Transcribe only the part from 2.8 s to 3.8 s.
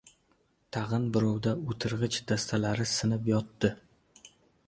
sinib yotdi.